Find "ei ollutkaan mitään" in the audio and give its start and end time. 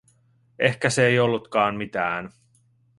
1.07-2.29